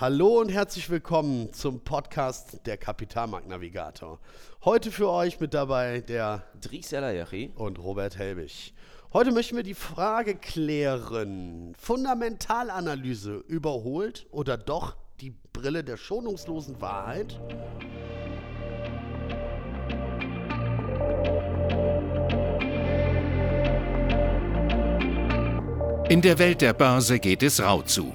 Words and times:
Hallo 0.00 0.38
und 0.38 0.48
herzlich 0.50 0.90
willkommen 0.90 1.52
zum 1.52 1.80
Podcast 1.80 2.60
der 2.66 2.76
Kapitalmarktnavigator. 2.76 4.20
Heute 4.64 4.92
für 4.92 5.10
euch 5.10 5.40
mit 5.40 5.54
dabei 5.54 6.02
der 6.02 6.44
Dries 6.60 6.92
Elayachi 6.92 7.50
und 7.56 7.80
Robert 7.80 8.16
Helbig. 8.16 8.74
Heute 9.12 9.32
möchten 9.32 9.56
wir 9.56 9.64
die 9.64 9.74
Frage 9.74 10.36
klären: 10.36 11.74
Fundamentalanalyse 11.76 13.42
überholt 13.48 14.28
oder 14.30 14.56
doch 14.56 14.96
die 15.20 15.34
Brille 15.52 15.82
der 15.82 15.96
schonungslosen 15.96 16.80
Wahrheit? 16.80 17.40
In 26.08 26.22
der 26.22 26.38
Welt 26.38 26.60
der 26.60 26.72
Börse 26.72 27.18
geht 27.18 27.42
es 27.42 27.60
rau 27.60 27.82
zu. 27.82 28.14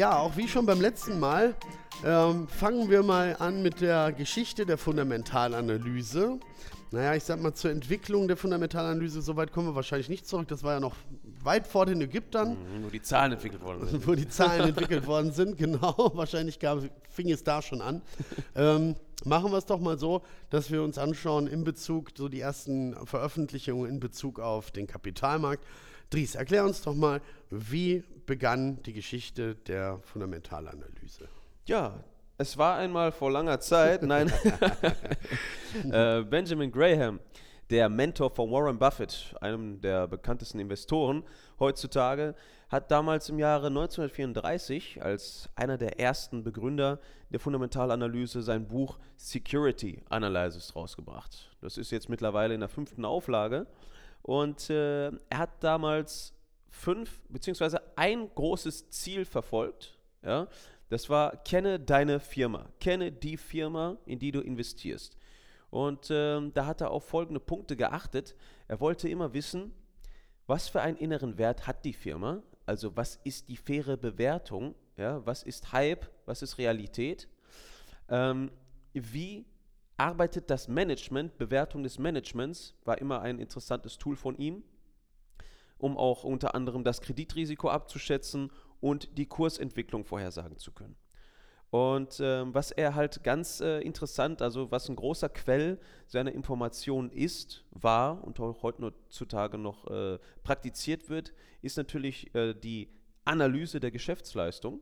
Ja, 0.00 0.16
auch 0.16 0.34
wie 0.38 0.48
schon 0.48 0.64
beim 0.64 0.80
letzten 0.80 1.20
Mal 1.20 1.54
ähm, 2.06 2.48
fangen 2.48 2.88
wir 2.88 3.02
mal 3.02 3.36
an 3.38 3.60
mit 3.60 3.82
der 3.82 4.12
Geschichte 4.12 4.64
der 4.64 4.78
Fundamentalanalyse. 4.78 6.40
Naja, 6.90 7.16
ich 7.16 7.24
sag 7.24 7.42
mal, 7.42 7.52
zur 7.52 7.70
Entwicklung 7.70 8.26
der 8.26 8.38
Fundamentalanalyse, 8.38 9.20
so 9.20 9.36
weit 9.36 9.52
kommen 9.52 9.68
wir 9.68 9.74
wahrscheinlich 9.74 10.08
nicht 10.08 10.26
zurück. 10.26 10.48
Das 10.48 10.62
war 10.62 10.72
ja 10.72 10.80
noch 10.80 10.96
weit 11.42 11.66
vor 11.66 11.84
den 11.84 12.00
Ägyptern. 12.00 12.52
Mhm, 12.52 12.84
wo 12.84 12.88
die 12.88 13.02
Zahlen 13.02 13.32
entwickelt 13.32 13.62
worden 13.62 13.88
sind. 13.88 14.06
wo 14.08 14.14
die 14.14 14.26
Zahlen 14.26 14.70
entwickelt 14.70 15.06
worden 15.06 15.32
sind, 15.32 15.58
genau. 15.58 15.94
Wahrscheinlich 16.14 16.58
gab, 16.58 16.78
fing 17.10 17.30
es 17.30 17.44
da 17.44 17.60
schon 17.60 17.82
an. 17.82 18.00
Ähm, 18.56 18.96
machen 19.26 19.50
wir 19.50 19.58
es 19.58 19.66
doch 19.66 19.80
mal 19.80 19.98
so, 19.98 20.22
dass 20.48 20.70
wir 20.70 20.82
uns 20.82 20.96
anschauen 20.96 21.46
in 21.46 21.62
Bezug, 21.62 22.12
so 22.16 22.30
die 22.30 22.40
ersten 22.40 22.96
Veröffentlichungen 23.04 23.86
in 23.86 24.00
Bezug 24.00 24.40
auf 24.40 24.70
den 24.70 24.86
Kapitalmarkt. 24.86 25.62
Dries, 26.10 26.34
erklär 26.34 26.64
uns 26.64 26.82
doch 26.82 26.94
mal, 26.94 27.20
wie 27.50 28.02
begann 28.26 28.82
die 28.82 28.92
Geschichte 28.92 29.54
der 29.54 30.00
Fundamentalanalyse? 30.02 31.28
Ja, 31.66 32.02
es 32.36 32.58
war 32.58 32.78
einmal 32.78 33.12
vor 33.12 33.30
langer 33.30 33.60
Zeit, 33.60 34.02
nein, 34.02 34.32
äh, 35.92 36.22
Benjamin 36.22 36.72
Graham, 36.72 37.20
der 37.70 37.88
Mentor 37.88 38.30
von 38.30 38.50
Warren 38.50 38.76
Buffett, 38.76 39.36
einem 39.40 39.80
der 39.80 40.08
bekanntesten 40.08 40.58
Investoren 40.58 41.22
heutzutage, 41.60 42.34
hat 42.70 42.90
damals 42.90 43.28
im 43.28 43.38
Jahre 43.38 43.68
1934 43.68 45.00
als 45.02 45.48
einer 45.54 45.78
der 45.78 46.00
ersten 46.00 46.42
Begründer 46.42 46.98
der 47.30 47.38
Fundamentalanalyse 47.38 48.42
sein 48.42 48.66
Buch 48.66 48.98
Security 49.16 50.02
Analysis 50.08 50.74
rausgebracht. 50.74 51.50
Das 51.60 51.78
ist 51.78 51.92
jetzt 51.92 52.08
mittlerweile 52.08 52.54
in 52.54 52.60
der 52.60 52.68
fünften 52.68 53.04
Auflage 53.04 53.68
und 54.22 54.70
äh, 54.70 55.08
er 55.08 55.38
hat 55.38 55.62
damals 55.62 56.34
fünf, 56.68 57.20
beziehungsweise 57.28 57.80
ein 57.96 58.30
großes 58.34 58.90
Ziel 58.90 59.24
verfolgt. 59.24 59.98
Ja? 60.22 60.48
Das 60.88 61.08
war, 61.08 61.36
kenne 61.44 61.78
deine 61.78 62.20
Firma, 62.20 62.68
kenne 62.80 63.12
die 63.12 63.36
Firma, 63.36 63.96
in 64.06 64.18
die 64.18 64.32
du 64.32 64.40
investierst. 64.40 65.16
Und 65.70 66.10
äh, 66.10 66.50
da 66.50 66.66
hat 66.66 66.80
er 66.80 66.90
auf 66.90 67.04
folgende 67.04 67.40
Punkte 67.40 67.76
geachtet. 67.76 68.34
Er 68.66 68.80
wollte 68.80 69.08
immer 69.08 69.32
wissen, 69.32 69.72
was 70.46 70.68
für 70.68 70.80
einen 70.80 70.96
inneren 70.96 71.38
Wert 71.38 71.66
hat 71.66 71.84
die 71.84 71.92
Firma, 71.92 72.42
also 72.66 72.96
was 72.96 73.20
ist 73.24 73.48
die 73.48 73.56
faire 73.56 73.96
Bewertung, 73.96 74.74
ja? 74.96 75.24
was 75.24 75.44
ist 75.44 75.72
Hype, 75.72 76.10
was 76.26 76.42
ist 76.42 76.58
Realität, 76.58 77.28
ähm, 78.08 78.50
wie 78.92 79.46
arbeitet 80.00 80.48
das 80.48 80.66
Management, 80.66 81.36
Bewertung 81.36 81.82
des 81.82 81.98
Managements 81.98 82.74
war 82.84 82.98
immer 82.98 83.20
ein 83.20 83.38
interessantes 83.38 83.98
Tool 83.98 84.16
von 84.16 84.34
ihm, 84.38 84.62
um 85.76 85.98
auch 85.98 86.24
unter 86.24 86.54
anderem 86.54 86.84
das 86.84 87.02
Kreditrisiko 87.02 87.68
abzuschätzen 87.68 88.50
und 88.80 89.18
die 89.18 89.26
Kursentwicklung 89.26 90.06
vorhersagen 90.06 90.56
zu 90.56 90.72
können. 90.72 90.96
Und 91.68 92.18
ähm, 92.20 92.54
was 92.54 92.70
er 92.70 92.94
halt 92.94 93.22
ganz 93.22 93.60
äh, 93.60 93.80
interessant, 93.80 94.40
also 94.40 94.70
was 94.70 94.88
ein 94.88 94.96
großer 94.96 95.28
Quell 95.28 95.78
seiner 96.06 96.32
Informationen 96.32 97.10
ist, 97.10 97.64
war 97.70 98.24
und 98.24 98.40
auch 98.40 98.62
heutzutage 98.62 99.58
noch 99.58 99.86
äh, 99.86 100.18
praktiziert 100.42 101.10
wird, 101.10 101.34
ist 101.60 101.76
natürlich 101.76 102.34
äh, 102.34 102.54
die 102.54 102.88
Analyse 103.26 103.80
der 103.80 103.90
Geschäftsleistung. 103.90 104.80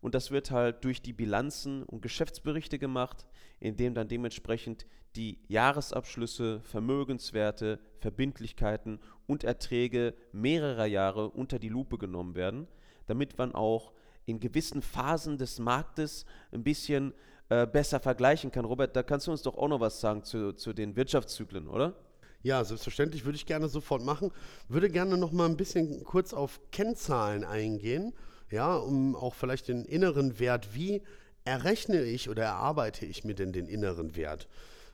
Und 0.00 0.14
das 0.14 0.30
wird 0.30 0.50
halt 0.50 0.84
durch 0.84 1.02
die 1.02 1.12
Bilanzen 1.12 1.82
und 1.82 2.02
Geschäftsberichte 2.02 2.78
gemacht, 2.78 3.26
in 3.60 3.76
dem 3.76 3.94
dann 3.94 4.08
dementsprechend 4.08 4.86
die 5.16 5.38
Jahresabschlüsse, 5.48 6.60
Vermögenswerte, 6.60 7.80
Verbindlichkeiten 7.98 9.00
und 9.26 9.44
Erträge 9.44 10.14
mehrerer 10.32 10.86
Jahre 10.86 11.30
unter 11.30 11.58
die 11.58 11.70
Lupe 11.70 11.98
genommen 11.98 12.34
werden, 12.34 12.68
damit 13.06 13.38
man 13.38 13.54
auch 13.54 13.92
in 14.26 14.40
gewissen 14.40 14.82
Phasen 14.82 15.38
des 15.38 15.58
Marktes 15.58 16.26
ein 16.52 16.62
bisschen 16.62 17.14
äh, 17.48 17.66
besser 17.66 18.00
vergleichen 18.00 18.50
kann. 18.50 18.64
Robert, 18.64 18.94
da 18.94 19.02
kannst 19.02 19.26
du 19.26 19.30
uns 19.30 19.42
doch 19.42 19.56
auch 19.56 19.68
noch 19.68 19.80
was 19.80 20.00
sagen 20.00 20.24
zu, 20.24 20.52
zu 20.52 20.72
den 20.72 20.96
Wirtschaftszyklen, 20.96 21.68
oder? 21.68 21.94
Ja, 22.42 22.62
selbstverständlich 22.62 23.24
würde 23.24 23.36
ich 23.36 23.46
gerne 23.46 23.68
sofort 23.68 24.04
machen. 24.04 24.30
Würde 24.68 24.90
gerne 24.90 25.16
noch 25.16 25.32
mal 25.32 25.46
ein 25.46 25.56
bisschen 25.56 26.04
kurz 26.04 26.32
auf 26.32 26.60
Kennzahlen 26.70 27.44
eingehen 27.44 28.12
ja, 28.50 28.76
um 28.76 29.16
auch 29.16 29.34
vielleicht 29.34 29.68
den 29.68 29.84
inneren 29.84 30.38
Wert, 30.38 30.74
wie 30.74 31.02
errechne 31.44 32.02
ich 32.02 32.28
oder 32.28 32.44
erarbeite 32.44 33.06
ich 33.06 33.24
mir 33.24 33.34
denn 33.34 33.52
den 33.52 33.66
inneren 33.68 34.16
Wert? 34.16 34.48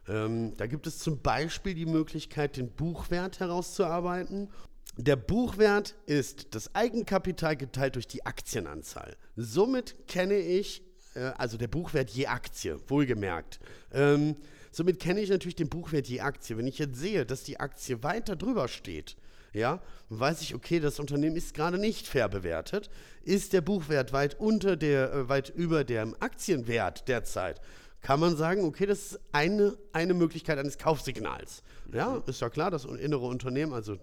Ähm, 0.09 0.57
da 0.57 0.67
gibt 0.67 0.87
es 0.87 0.99
zum 0.99 1.21
Beispiel 1.21 1.75
die 1.75 1.87
Möglichkeit, 1.87 2.57
den 2.57 2.71
Buchwert 2.71 3.41
herauszuarbeiten. 3.41 4.51
Der 4.97 5.17
Buchwert 5.17 5.95
ist 6.07 6.55
das 6.55 6.75
Eigenkapital 6.75 7.57
geteilt 7.57 7.95
durch 7.95 8.09
die 8.09 8.27
Aktienanzahl. 8.27 9.17
Somit 9.37 10.07
kenne 10.09 10.37
ich, 10.37 10.83
äh, 11.15 11.33
also 11.39 11.57
der 11.57 11.69
Buchwert 11.69 12.11
je 12.11 12.27
Aktie, 12.27 12.79
wohlgemerkt. 12.89 13.61
Ähm, 13.93 14.37
somit 14.71 14.99
kenne 14.99 15.21
ich 15.21 15.31
natürlich 15.31 15.57
den 15.57 15.69
Buchwert 15.69 16.09
je 16.09 16.21
Aktie. 16.21 16.59
Wenn 16.59 16.67
ich 16.67 16.79
jetzt 16.79 16.99
sehe, 16.99 17.25
dass 17.25 17.45
die 17.45 17.61
Aktie 17.61 18.03
weiter 18.03 18.37
drüber 18.37 18.69
steht, 18.69 19.17
ja, 19.53 19.81
weiß 20.09 20.43
ich, 20.43 20.55
okay, 20.55 20.81
das 20.81 20.99
Unternehmen 20.99 21.37
ist 21.37 21.55
gerade 21.55 21.79
nicht 21.79 22.07
fair 22.07 22.29
bewertet, 22.29 22.91
ist 23.23 23.53
der 23.53 23.61
Buchwert 23.61 24.13
weit 24.13 24.39
unter 24.41 24.77
der, 24.77 25.13
äh, 25.13 25.29
weit 25.29 25.51
über 25.51 25.85
dem 25.85 26.17
Aktienwert 26.21 27.09
derzeit, 27.09 27.61
kann 28.01 28.19
man 28.19 28.37
sagen, 28.37 28.65
okay, 28.65 28.87
das 28.87 29.13
ist 29.13 29.21
eine, 29.31 29.77
eine 29.93 30.15
Möglichkeit 30.15 30.59
eines 30.59 30.77
Kaufsignals. 30.77 31.63
Ja, 31.93 32.11
mhm. 32.11 32.23
ist 32.27 32.41
ja 32.41 32.51
klar, 32.51 32.71
das 32.71 32.85
innere 32.85 33.27
Unternehmen, 33.27 33.73
also 33.73 33.97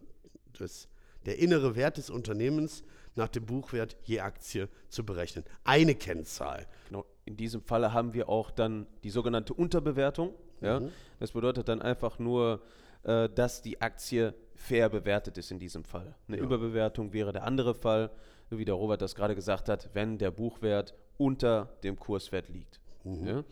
das, 0.57 0.87
der 1.25 1.39
innere 1.39 1.75
Wert 1.75 1.97
des 1.97 2.09
Unternehmens 2.09 2.83
nach 3.15 3.27
dem 3.27 3.45
Buchwert 3.45 3.97
je 4.03 4.21
Aktie 4.21 4.69
zu 4.87 5.05
berechnen. 5.05 5.43
Eine 5.63 5.95
Kennzahl. 5.95 6.65
Genau. 6.87 7.05
In 7.25 7.35
diesem 7.35 7.61
Falle 7.61 7.91
haben 7.91 8.13
wir 8.13 8.29
auch 8.29 8.51
dann 8.51 8.87
die 9.03 9.09
sogenannte 9.09 9.53
Unterbewertung. 9.53 10.33
Ja? 10.61 10.79
Mhm. 10.79 10.91
Das 11.19 11.31
bedeutet 11.31 11.67
dann 11.67 11.81
einfach 11.81 12.19
nur, 12.19 12.61
äh, 13.03 13.29
dass 13.29 13.61
die 13.61 13.81
Aktie 13.81 14.33
fair 14.55 14.89
bewertet 14.89 15.37
ist 15.37 15.51
in 15.51 15.59
diesem 15.59 15.83
Fall. 15.83 16.15
Eine 16.27 16.37
ja. 16.37 16.43
Überbewertung 16.43 17.13
wäre 17.13 17.31
der 17.31 17.43
andere 17.43 17.73
Fall, 17.73 18.11
wie 18.49 18.65
der 18.65 18.75
Robert 18.75 19.01
das 19.01 19.15
gerade 19.15 19.35
gesagt 19.35 19.69
hat, 19.69 19.89
wenn 19.93 20.17
der 20.17 20.31
Buchwert 20.31 20.95
unter 21.17 21.69
dem 21.83 21.97
Kurswert 21.97 22.49
liegt. 22.49 22.79
Mhm. 23.03 23.27
Ja? 23.27 23.43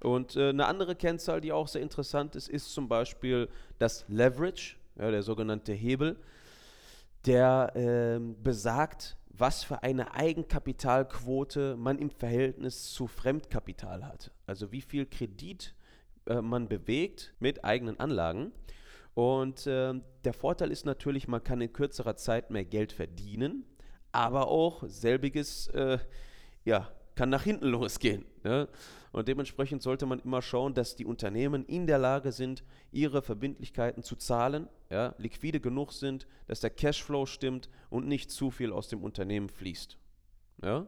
Und 0.00 0.36
äh, 0.36 0.50
eine 0.50 0.66
andere 0.66 0.94
Kennzahl, 0.94 1.40
die 1.40 1.52
auch 1.52 1.68
sehr 1.68 1.82
interessant 1.82 2.36
ist, 2.36 2.48
ist 2.48 2.72
zum 2.72 2.88
Beispiel 2.88 3.48
das 3.78 4.04
Leverage, 4.08 4.76
ja, 4.98 5.10
der 5.10 5.22
sogenannte 5.22 5.72
Hebel, 5.72 6.16
der 7.26 7.72
äh, 7.74 8.20
besagt, 8.42 9.16
was 9.28 9.64
für 9.64 9.82
eine 9.82 10.14
Eigenkapitalquote 10.14 11.76
man 11.76 11.98
im 11.98 12.10
Verhältnis 12.10 12.92
zu 12.92 13.06
Fremdkapital 13.06 14.06
hat. 14.06 14.30
Also 14.46 14.72
wie 14.72 14.80
viel 14.80 15.06
Kredit 15.06 15.74
äh, 16.26 16.40
man 16.40 16.68
bewegt 16.68 17.34
mit 17.38 17.64
eigenen 17.64 17.98
Anlagen. 18.00 18.52
Und 19.16 19.66
äh, 19.66 19.94
der 20.24 20.34
Vorteil 20.34 20.70
ist 20.70 20.84
natürlich, 20.84 21.26
man 21.26 21.42
kann 21.42 21.62
in 21.62 21.72
kürzerer 21.72 22.16
Zeit 22.16 22.50
mehr 22.50 22.66
Geld 22.66 22.92
verdienen, 22.92 23.64
aber 24.12 24.48
auch 24.48 24.84
selbiges, 24.86 25.68
äh, 25.68 25.98
ja, 26.66 26.92
kann 27.14 27.30
nach 27.30 27.42
hinten 27.42 27.66
losgehen. 27.68 28.26
Ne? 28.44 28.68
Und 29.12 29.26
dementsprechend 29.26 29.82
sollte 29.82 30.04
man 30.04 30.20
immer 30.20 30.42
schauen, 30.42 30.74
dass 30.74 30.96
die 30.96 31.06
Unternehmen 31.06 31.64
in 31.64 31.86
der 31.86 31.96
Lage 31.96 32.30
sind, 32.30 32.62
ihre 32.92 33.22
Verbindlichkeiten 33.22 34.02
zu 34.02 34.16
zahlen, 34.16 34.68
ja, 34.90 35.14
liquide 35.16 35.60
genug 35.60 35.94
sind, 35.94 36.26
dass 36.46 36.60
der 36.60 36.68
Cashflow 36.68 37.24
stimmt 37.24 37.70
und 37.88 38.06
nicht 38.06 38.30
zu 38.30 38.50
viel 38.50 38.70
aus 38.70 38.88
dem 38.88 39.02
Unternehmen 39.02 39.48
fließt. 39.48 39.96
Ja? 40.62 40.86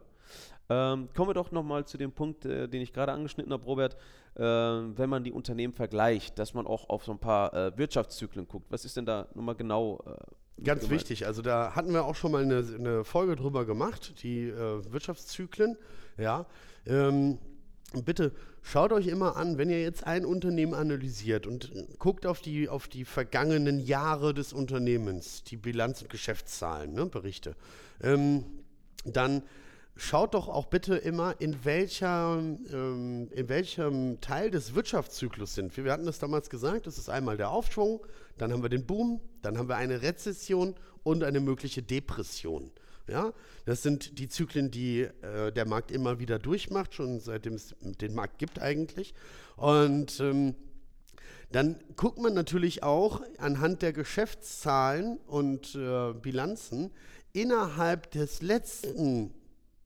Ähm, 0.70 1.09
kommen 1.15 1.31
wir 1.31 1.35
doch 1.35 1.50
nochmal 1.50 1.87
zu 1.87 1.97
dem 1.97 2.12
Punkt, 2.12 2.44
äh, 2.44 2.69
den 2.69 2.82
ich 2.82 2.93
gerade 2.93 3.12
angeschnitten 3.12 3.53
habe, 3.53 3.65
Robert. 3.65 3.97
Äh, 4.35 4.43
wenn 4.43 5.09
man 5.09 5.25
die 5.25 5.32
Unternehmen 5.32 5.73
vergleicht, 5.73 6.38
dass 6.38 6.53
man 6.55 6.67
auch 6.67 6.88
auf 6.91 7.05
so 7.05 7.12
ein 7.12 7.19
paar 7.19 7.55
äh, 7.55 7.79
Wirtschaftszyklen 7.79 8.47
guckt. 8.47 8.67
Was 8.70 8.85
ist 8.85 8.97
denn 8.97 9.06
da 9.06 9.29
nochmal 9.35 9.55
genau? 9.55 10.03
Äh, 10.06 10.62
Ganz 10.62 10.82
gemeint? 10.82 11.00
wichtig. 11.00 11.26
Also 11.26 11.41
da 11.41 11.75
hatten 11.75 11.93
wir 11.93 12.05
auch 12.05 12.17
schon 12.17 12.32
mal 12.32 12.43
eine, 12.43 12.59
eine 12.59 13.05
Folge 13.05 13.37
drüber 13.37 13.65
gemacht, 13.65 14.23
die 14.23 14.49
äh, 14.49 14.93
Wirtschaftszyklen. 14.93 15.76
Ja. 16.19 16.47
Ähm, 16.85 17.38
bitte 18.05 18.32
schaut 18.62 18.93
euch 18.93 19.06
immer 19.06 19.37
an, 19.37 19.56
wenn 19.56 19.70
ihr 19.70 19.81
jetzt 19.81 20.06
ein 20.06 20.26
Unternehmen 20.26 20.75
analysiert 20.75 21.47
und 21.47 21.73
guckt 21.99 22.26
auf 22.26 22.41
die, 22.41 22.69
auf 22.69 22.88
die 22.88 23.05
vergangenen 23.05 23.81
Jahre 23.81 24.35
des 24.35 24.53
Unternehmens, 24.53 25.44
die 25.44 25.56
Bilanz- 25.56 26.03
und 26.03 26.11
Geschäftszahlen, 26.11 26.93
ne, 26.93 27.06
Berichte, 27.06 27.55
ähm, 28.03 28.44
dann 29.05 29.43
schaut 29.99 30.35
doch 30.35 30.49
auch 30.49 30.67
bitte 30.67 30.95
immer, 30.97 31.35
in, 31.41 31.65
welcher, 31.65 32.39
ähm, 32.73 33.29
in 33.33 33.49
welchem 33.49 34.21
Teil 34.21 34.50
des 34.50 34.75
Wirtschaftszyklus 34.75 35.55
sind 35.55 35.77
wir. 35.77 35.85
Wir 35.85 35.93
hatten 35.93 36.06
das 36.06 36.21
damals 36.21 36.49
gesagt, 36.49 36.87
das 36.87 36.99
ist 36.99 37.11
einmal 37.11 37.37
der 37.37 37.50
Aufschwung, 37.50 38.06
dann 38.39 38.53
haben 38.53 38.62
wir 38.62 38.69
den 38.69 38.87
Boom, 38.87 39.21
dann 39.43 39.59
haben 39.59 39.69
wir 39.69 39.77
eine 39.77 40.00
Rezession 40.00 40.77
und 41.03 41.25
eine 41.25 41.41
mögliche 41.41 41.83
Depression. 41.83 42.71
Ja, 43.09 43.33
das 43.65 43.83
sind 43.83 44.19
die 44.19 44.29
Zyklen, 44.29 44.71
die 44.71 45.00
äh, 45.00 45.50
der 45.50 45.67
Markt 45.67 45.91
immer 45.91 46.21
wieder 46.21 46.39
durchmacht, 46.39 46.94
schon 46.94 47.21
seitdem 47.21 47.55
es 47.55 47.75
den 47.81 48.15
Markt 48.15 48.39
gibt 48.39 48.61
eigentlich. 48.61 49.15
Und 49.56 50.21
ähm, 50.21 50.55
dann 51.51 51.77
guckt 51.97 52.19
man 52.19 52.35
natürlich 52.35 52.83
auch 52.83 53.23
anhand 53.39 53.81
der 53.83 53.94
Geschäftszahlen 53.94 55.17
und 55.27 55.75
äh, 55.75 56.12
Bilanzen 56.12 56.91
innerhalb 57.33 58.11
des 58.11 58.43
letzten 58.43 59.33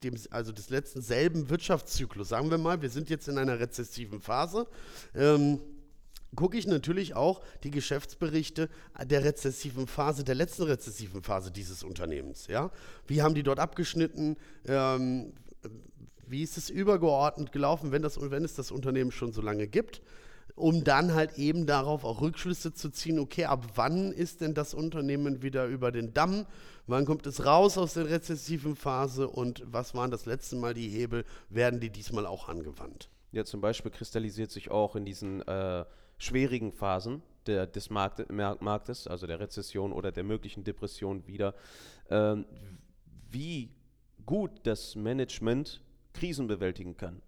dem, 0.04 0.16
also 0.30 0.52
des 0.52 0.70
letzten 0.70 1.02
selben 1.02 1.48
Wirtschaftszyklus, 1.50 2.28
sagen 2.28 2.50
wir 2.50 2.58
mal, 2.58 2.82
wir 2.82 2.90
sind 2.90 3.10
jetzt 3.10 3.28
in 3.28 3.38
einer 3.38 3.60
rezessiven 3.60 4.20
Phase, 4.20 4.66
ähm, 5.14 5.60
gucke 6.34 6.56
ich 6.56 6.66
natürlich 6.66 7.14
auch 7.14 7.42
die 7.62 7.70
Geschäftsberichte 7.70 8.68
der 9.04 9.24
rezessiven 9.24 9.86
Phase, 9.86 10.24
der 10.24 10.34
letzten 10.34 10.62
rezessiven 10.62 11.22
Phase 11.22 11.50
dieses 11.50 11.82
Unternehmens. 11.82 12.46
Ja? 12.46 12.70
Wie 13.06 13.22
haben 13.22 13.34
die 13.34 13.42
dort 13.42 13.58
abgeschnitten? 13.58 14.36
Ähm, 14.66 15.32
wie 16.26 16.42
ist 16.42 16.56
es 16.56 16.70
übergeordnet 16.70 17.52
gelaufen, 17.52 17.92
wenn, 17.92 18.02
das, 18.02 18.18
wenn 18.18 18.44
es 18.44 18.54
das 18.54 18.70
Unternehmen 18.70 19.12
schon 19.12 19.32
so 19.32 19.42
lange 19.42 19.68
gibt? 19.68 20.00
Um 20.54 20.84
dann 20.84 21.14
halt 21.14 21.38
eben 21.38 21.66
darauf 21.66 22.04
auch 22.04 22.20
Rückschlüsse 22.20 22.72
zu 22.72 22.90
ziehen, 22.90 23.18
okay, 23.18 23.46
ab 23.46 23.64
wann 23.74 24.12
ist 24.12 24.40
denn 24.40 24.54
das 24.54 24.74
Unternehmen 24.74 25.42
wieder 25.42 25.66
über 25.66 25.92
den 25.92 26.12
Damm? 26.12 26.46
Wann 26.86 27.06
kommt 27.06 27.26
es 27.26 27.46
raus 27.46 27.78
aus 27.78 27.94
der 27.94 28.08
rezessiven 28.10 28.76
Phase 28.76 29.28
und 29.28 29.62
was 29.66 29.94
waren 29.94 30.10
das 30.10 30.26
letzte 30.26 30.56
Mal 30.56 30.74
die 30.74 30.88
Hebel? 30.88 31.24
Werden 31.48 31.80
die 31.80 31.90
diesmal 31.90 32.26
auch 32.26 32.48
angewandt? 32.48 33.08
Ja, 33.30 33.44
zum 33.44 33.60
Beispiel 33.60 33.90
kristallisiert 33.90 34.50
sich 34.50 34.70
auch 34.70 34.94
in 34.94 35.04
diesen 35.04 35.40
äh, 35.42 35.84
schwierigen 36.18 36.72
Phasen 36.72 37.22
der, 37.46 37.66
des 37.66 37.90
Markt, 37.90 38.30
Marktes, 38.30 39.06
also 39.06 39.26
der 39.26 39.40
Rezession 39.40 39.92
oder 39.92 40.12
der 40.12 40.24
möglichen 40.24 40.64
Depression 40.64 41.26
wieder, 41.26 41.54
ähm, 42.10 42.44
wie 43.30 43.70
gut 44.26 44.50
das 44.64 44.94
Management 44.94 45.80
Krisen 46.12 46.46
bewältigen 46.46 46.96
kann. 46.96 47.22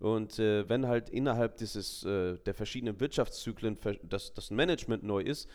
Und 0.00 0.38
äh, 0.38 0.68
wenn 0.68 0.86
halt 0.86 1.10
innerhalb 1.10 1.56
dieses, 1.56 2.04
äh, 2.04 2.38
der 2.38 2.54
verschiedenen 2.54 3.00
Wirtschaftszyklen 3.00 3.78
das, 4.02 4.32
das 4.32 4.50
Management 4.50 5.02
neu 5.02 5.22
ist, 5.22 5.48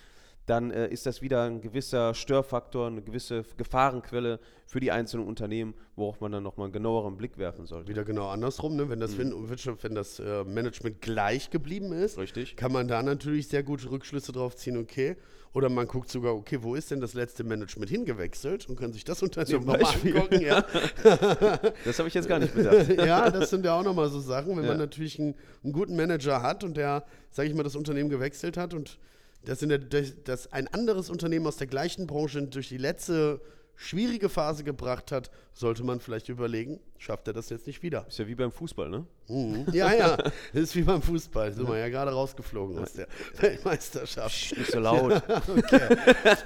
dann 0.45 0.71
äh, 0.71 0.87
ist 0.89 1.05
das 1.05 1.21
wieder 1.21 1.43
ein 1.43 1.61
gewisser 1.61 2.13
Störfaktor, 2.13 2.87
eine 2.87 3.01
gewisse 3.01 3.43
Gefahrenquelle 3.57 4.39
für 4.65 4.79
die 4.79 4.91
einzelnen 4.91 5.25
Unternehmen, 5.25 5.73
worauf 5.95 6.19
man 6.19 6.31
dann 6.31 6.43
nochmal 6.43 6.65
einen 6.65 6.73
genaueren 6.73 7.15
Blick 7.15 7.37
werfen 7.37 7.65
sollte. 7.65 7.87
Wieder 7.87 8.03
genau 8.03 8.29
andersrum, 8.29 8.75
ne? 8.75 8.89
wenn 8.89 8.99
das, 8.99 9.17
mhm. 9.17 9.49
Wirtschaft, 9.49 9.83
wenn 9.83 9.95
das 9.95 10.19
äh, 10.19 10.43
Management 10.43 11.01
gleich 11.01 11.49
geblieben 11.49 11.93
ist, 11.93 12.17
Richtig. 12.17 12.57
kann 12.57 12.71
man 12.71 12.87
da 12.87 13.01
natürlich 13.03 13.47
sehr 13.47 13.63
gute 13.63 13.89
Rückschlüsse 13.89 14.31
drauf 14.31 14.55
ziehen, 14.55 14.77
okay, 14.77 15.15
oder 15.53 15.69
man 15.69 15.87
guckt 15.87 16.09
sogar, 16.09 16.33
okay, 16.33 16.57
wo 16.61 16.73
ist 16.73 16.89
denn 16.89 16.99
das 16.99 17.13
letzte 17.13 17.43
Management 17.43 17.89
hingewechselt 17.89 18.67
und 18.67 18.75
kann 18.75 18.91
sich 18.91 19.03
das 19.03 19.21
Unternehmen 19.21 19.65
nochmal 19.65 19.85
angucken. 19.85 20.41
Ja. 20.41 20.65
das 21.85 21.99
habe 21.99 22.07
ich 22.07 22.15
jetzt 22.15 22.27
gar 22.27 22.39
nicht 22.39 22.55
bedacht. 22.55 22.89
ja, 22.97 23.29
das 23.29 23.51
sind 23.51 23.63
ja 23.63 23.77
auch 23.79 23.83
nochmal 23.83 24.09
so 24.09 24.19
Sachen, 24.19 24.57
wenn 24.57 24.63
ja. 24.63 24.71
man 24.71 24.79
natürlich 24.79 25.19
einen, 25.19 25.35
einen, 25.63 25.71
guten 25.71 25.95
Manager 25.95 26.41
hat 26.41 26.63
und 26.63 26.75
der, 26.75 27.05
sage 27.29 27.49
ich 27.49 27.55
mal, 27.55 27.61
das 27.61 27.75
Unternehmen 27.75 28.09
gewechselt 28.09 28.57
hat 28.57 28.73
und 28.73 28.97
das, 29.45 29.59
der, 29.59 29.77
das 29.77 30.51
ein 30.51 30.67
anderes 30.67 31.09
Unternehmen 31.09 31.47
aus 31.47 31.57
der 31.57 31.67
gleichen 31.67 32.07
Branche 32.07 32.41
durch 32.43 32.69
die 32.69 32.77
letzte 32.77 33.41
schwierige 33.75 34.29
Phase 34.29 34.63
gebracht 34.63 35.11
hat, 35.11 35.29
sollte 35.53 35.83
man 35.83 35.99
vielleicht 35.99 36.29
überlegen, 36.29 36.79
schafft 36.97 37.27
er 37.27 37.33
das 37.33 37.49
jetzt 37.49 37.67
nicht 37.67 37.83
wieder. 37.83 38.05
Ist 38.07 38.19
ja 38.19 38.27
wie 38.27 38.35
beim 38.35 38.51
Fußball, 38.51 38.89
ne? 38.89 39.05
Mhm. 39.27 39.65
Ja, 39.71 39.93
ja, 39.93 40.17
ist 40.53 40.75
wie 40.75 40.83
beim 40.83 41.01
Fußball. 41.01 41.51
Sind 41.51 41.67
wir 41.67 41.77
ja 41.77 41.89
gerade 41.89 42.11
rausgeflogen 42.11 42.77
aus 42.79 42.93
der 42.93 43.07
Weltmeisterschaft. 43.39 44.35
Psst, 44.35 44.57
nicht 44.57 44.71
so 44.71 44.79
laut. 44.79 45.21
okay. 45.47 45.95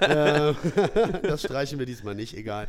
äh, 0.00 0.54
das 1.22 1.42
streichen 1.42 1.78
wir 1.78 1.86
diesmal 1.86 2.14
nicht, 2.14 2.36
egal. 2.36 2.68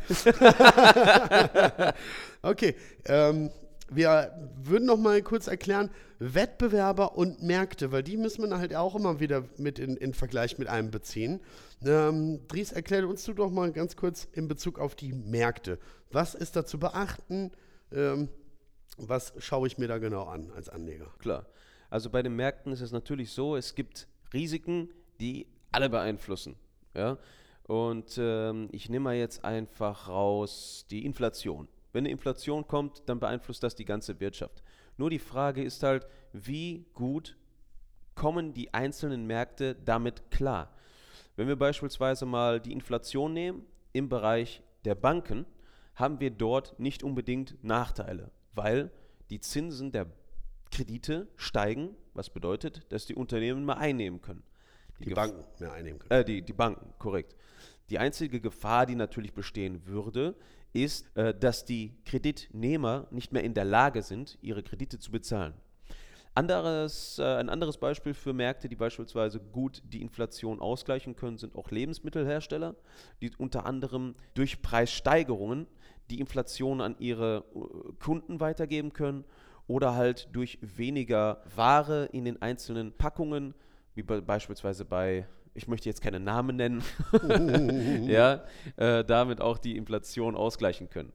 okay, 2.42 2.76
ähm, 3.06 3.50
wir 3.90 4.50
würden 4.62 4.86
noch 4.86 4.96
mal 4.96 5.20
kurz 5.22 5.46
erklären, 5.46 5.90
Wettbewerber 6.18 7.16
und 7.16 7.42
Märkte, 7.42 7.92
weil 7.92 8.02
die 8.02 8.16
müssen 8.16 8.48
wir 8.48 8.58
halt 8.58 8.74
auch 8.74 8.94
immer 8.94 9.20
wieder 9.20 9.44
mit 9.56 9.78
in, 9.78 9.96
in 9.96 10.14
Vergleich 10.14 10.58
mit 10.58 10.68
einem 10.68 10.90
beziehen. 10.90 11.40
Ähm, 11.84 12.40
Dries, 12.48 12.72
erklär 12.72 13.08
uns 13.08 13.24
du 13.24 13.32
doch 13.32 13.50
mal 13.50 13.72
ganz 13.72 13.96
kurz 13.96 14.28
in 14.32 14.48
Bezug 14.48 14.78
auf 14.78 14.94
die 14.94 15.12
Märkte. 15.12 15.78
Was 16.10 16.34
ist 16.34 16.56
da 16.56 16.64
zu 16.64 16.78
beachten? 16.78 17.52
Ähm, 17.92 18.28
was 18.98 19.32
schaue 19.38 19.66
ich 19.66 19.78
mir 19.78 19.88
da 19.88 19.98
genau 19.98 20.24
an 20.24 20.50
als 20.54 20.68
Anleger? 20.68 21.12
Klar. 21.18 21.46
Also 21.88 22.10
bei 22.10 22.22
den 22.22 22.36
Märkten 22.36 22.72
ist 22.72 22.82
es 22.82 22.92
natürlich 22.92 23.32
so, 23.32 23.56
es 23.56 23.74
gibt 23.74 24.06
Risiken, 24.32 24.90
die 25.20 25.46
alle 25.72 25.88
beeinflussen. 25.88 26.56
Ja? 26.94 27.18
Und 27.64 28.18
ähm, 28.18 28.68
ich 28.72 28.88
nehme 28.88 29.04
mal 29.04 29.16
jetzt 29.16 29.44
einfach 29.44 30.08
raus 30.08 30.86
die 30.90 31.04
Inflation. 31.04 31.68
Wenn 31.92 32.02
eine 32.02 32.10
Inflation 32.10 32.66
kommt, 32.66 33.02
dann 33.06 33.20
beeinflusst 33.20 33.62
das 33.62 33.74
die 33.74 33.84
ganze 33.84 34.20
Wirtschaft. 34.20 34.62
Nur 34.96 35.10
die 35.10 35.18
Frage 35.18 35.62
ist 35.62 35.82
halt, 35.82 36.06
wie 36.32 36.86
gut 36.94 37.36
kommen 38.14 38.52
die 38.52 38.72
einzelnen 38.74 39.26
Märkte 39.26 39.74
damit 39.74 40.30
klar? 40.30 40.74
Wenn 41.36 41.48
wir 41.48 41.56
beispielsweise 41.56 42.26
mal 42.26 42.60
die 42.60 42.72
Inflation 42.72 43.32
nehmen 43.32 43.64
im 43.92 44.08
Bereich 44.08 44.62
der 44.84 44.94
Banken, 44.94 45.46
haben 45.94 46.20
wir 46.20 46.30
dort 46.30 46.78
nicht 46.78 47.02
unbedingt 47.02 47.62
Nachteile, 47.62 48.30
weil 48.54 48.90
die 49.30 49.40
Zinsen 49.40 49.92
der 49.92 50.06
Kredite 50.70 51.28
steigen, 51.36 51.96
was 52.14 52.30
bedeutet, 52.30 52.86
dass 52.90 53.06
die 53.06 53.14
Unternehmen 53.14 53.64
mehr 53.64 53.78
einnehmen 53.78 54.20
können. 54.20 54.42
Die, 54.98 55.06
die 55.06 55.14
Banken 55.14 55.44
mehr 55.58 55.72
einnehmen 55.72 55.98
können. 55.98 56.20
Äh, 56.20 56.24
die, 56.24 56.42
die 56.42 56.52
Banken, 56.52 56.92
korrekt. 56.98 57.34
Die 57.90 57.98
einzige 57.98 58.40
Gefahr, 58.40 58.86
die 58.86 58.94
natürlich 58.94 59.32
bestehen 59.34 59.86
würde, 59.86 60.36
ist, 60.72 61.14
äh, 61.16 61.34
dass 61.34 61.64
die 61.64 61.94
Kreditnehmer 62.04 63.06
nicht 63.10 63.32
mehr 63.32 63.44
in 63.44 63.54
der 63.54 63.64
Lage 63.64 64.02
sind, 64.02 64.38
ihre 64.42 64.62
Kredite 64.62 64.98
zu 64.98 65.10
bezahlen. 65.10 65.54
Anderes, 66.34 67.18
äh, 67.18 67.24
ein 67.24 67.48
anderes 67.48 67.78
Beispiel 67.78 68.14
für 68.14 68.32
Märkte, 68.32 68.68
die 68.68 68.76
beispielsweise 68.76 69.40
gut 69.40 69.82
die 69.84 70.00
Inflation 70.00 70.60
ausgleichen 70.60 71.16
können, 71.16 71.38
sind 71.38 71.56
auch 71.56 71.70
Lebensmittelhersteller, 71.72 72.76
die 73.20 73.32
unter 73.36 73.66
anderem 73.66 74.14
durch 74.34 74.62
Preissteigerungen 74.62 75.66
die 76.08 76.20
Inflation 76.20 76.80
an 76.80 76.94
ihre 76.98 77.44
äh, 77.54 77.92
Kunden 77.98 78.38
weitergeben 78.38 78.92
können 78.92 79.24
oder 79.66 79.94
halt 79.94 80.28
durch 80.32 80.58
weniger 80.62 81.42
Ware 81.54 82.06
in 82.12 82.24
den 82.24 82.40
einzelnen 82.42 82.92
Packungen, 82.92 83.54
wie 83.94 84.02
be 84.02 84.22
beispielsweise 84.22 84.84
bei 84.84 85.26
ich 85.54 85.68
möchte 85.68 85.88
jetzt 85.88 86.00
keine 86.00 86.20
Namen 86.20 86.56
nennen, 86.56 86.82
ja, 88.08 88.44
äh, 88.76 89.04
damit 89.04 89.40
auch 89.40 89.58
die 89.58 89.76
Inflation 89.76 90.36
ausgleichen 90.36 90.88
können. 90.90 91.12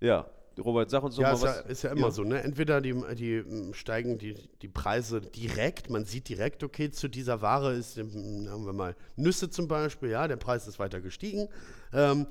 Ja, 0.00 0.26
Robert, 0.58 0.90
sag 0.90 1.02
uns 1.02 1.16
doch 1.16 1.22
ja, 1.22 1.28
mal 1.28 1.34
ist 1.34 1.42
was. 1.42 1.56
Ja, 1.56 1.62
ist 1.62 1.82
ja 1.82 1.92
immer 1.92 2.08
ja. 2.08 2.10
so, 2.10 2.24
ne? 2.24 2.42
Entweder 2.42 2.80
die, 2.80 2.94
die 3.14 3.38
hm, 3.38 3.74
steigen 3.74 4.18
die, 4.18 4.34
die 4.62 4.68
Preise 4.68 5.20
direkt, 5.20 5.90
man 5.90 6.04
sieht 6.04 6.28
direkt, 6.28 6.62
okay, 6.64 6.90
zu 6.90 7.08
dieser 7.08 7.40
Ware 7.40 7.74
ist, 7.74 7.96
hm, 7.96 8.48
haben 8.48 8.66
wir 8.66 8.72
mal 8.72 8.96
Nüsse 9.16 9.50
zum 9.50 9.68
Beispiel, 9.68 10.10
ja, 10.10 10.26
der 10.28 10.36
Preis 10.36 10.66
ist 10.66 10.78
weiter 10.78 11.00
gestiegen. 11.00 11.48
Ähm, 11.92 12.26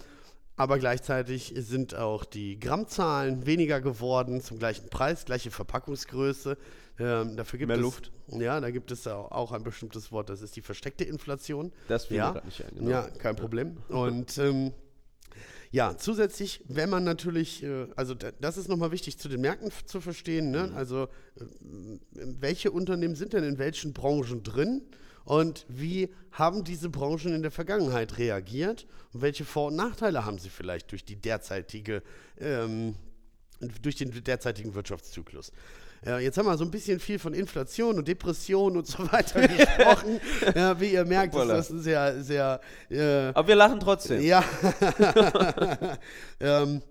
aber 0.59 0.77
gleichzeitig 0.77 1.53
sind 1.55 1.95
auch 1.95 2.25
die 2.25 2.59
Grammzahlen 2.59 3.45
weniger 3.45 3.79
geworden 3.79 4.41
zum 4.41 4.59
gleichen 4.59 4.89
Preis, 4.89 5.23
gleiche 5.23 5.51
Verpackungsgröße. 5.51 6.57
Ähm, 6.99 7.37
dafür 7.37 7.59
gibt 7.59 7.69
Mehr 7.69 7.77
es, 7.77 7.81
Luft. 7.81 8.11
Ja, 8.27 8.59
da 8.59 8.69
gibt 8.69 8.91
es 8.91 9.07
auch 9.07 9.53
ein 9.53 9.63
bestimmtes 9.63 10.11
Wort, 10.11 10.29
das 10.29 10.41
ist 10.41 10.57
die 10.57 10.61
versteckte 10.61 11.05
Inflation. 11.05 11.71
Das 11.87 12.07
fiel 12.07 12.17
ja. 12.17 12.31
gerade 12.31 12.45
nicht 12.45 12.61
ein. 12.61 12.75
Genau. 12.75 12.89
Ja, 12.89 13.03
kein 13.03 13.37
Problem. 13.37 13.77
Und 13.87 14.37
ähm, 14.37 14.73
ja, 15.71 15.95
zusätzlich, 15.97 16.61
wenn 16.67 16.89
man 16.89 17.05
natürlich, 17.05 17.63
äh, 17.63 17.87
also 17.95 18.13
das 18.13 18.57
ist 18.57 18.67
nochmal 18.67 18.91
wichtig 18.91 19.17
zu 19.17 19.29
den 19.29 19.39
Märkten 19.39 19.71
zu 19.85 20.01
verstehen, 20.01 20.51
ne? 20.51 20.67
Mhm. 20.67 20.75
also 20.75 21.03
äh, 21.37 21.45
welche 22.11 22.71
Unternehmen 22.71 23.15
sind 23.15 23.31
denn 23.31 23.45
in 23.45 23.59
welchen 23.59 23.93
Branchen 23.93 24.43
drin? 24.43 24.81
Und 25.29 25.63
wie 25.67 26.09
haben 26.31 26.63
diese 26.63 26.89
Branchen 26.89 27.35
in 27.35 27.43
der 27.43 27.51
Vergangenheit 27.51 28.17
reagiert? 28.17 28.87
Und 29.13 29.21
welche 29.21 29.45
Vor- 29.45 29.67
und 29.67 29.75
Nachteile 29.75 30.25
haben 30.25 30.39
sie 30.39 30.49
vielleicht 30.49 30.89
durch 30.89 31.05
die 31.05 31.17
derzeitige 31.17 32.01
ähm, 32.39 32.95
durch 33.83 33.95
den 33.95 34.11
derzeitigen 34.23 34.73
Wirtschaftszyklus. 34.73 35.51
Ja, 36.03 36.17
jetzt 36.17 36.37
haben 36.39 36.47
wir 36.47 36.57
so 36.57 36.63
ein 36.63 36.71
bisschen 36.71 36.99
viel 36.99 37.19
von 37.19 37.35
Inflation 37.35 37.99
und 37.99 38.07
Depression 38.07 38.75
und 38.75 38.87
so 38.87 38.99
weiter 39.11 39.47
gesprochen. 39.47 40.19
ja, 40.55 40.79
wie 40.79 40.93
ihr 40.93 41.05
merkt, 41.05 41.35
ist 41.35 41.47
das 41.47 41.69
ein 41.69 41.81
sehr, 41.81 42.23
sehr. 42.23 42.59
Äh, 42.89 43.27
Aber 43.27 43.47
wir 43.47 43.55
lachen 43.55 43.79
trotzdem. 43.79 44.21
Ja. 44.21 44.43
ähm, 46.39 46.81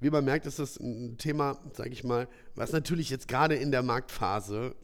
wie 0.00 0.10
man 0.10 0.24
merkt, 0.24 0.46
ist 0.46 0.58
das 0.58 0.78
ein 0.78 1.16
Thema, 1.16 1.58
sage 1.72 1.90
ich 1.90 2.04
mal, 2.04 2.28
was 2.54 2.72
natürlich 2.72 3.08
jetzt 3.08 3.28
gerade 3.28 3.54
in 3.54 3.70
der 3.70 3.82
Marktphase, 3.82 4.74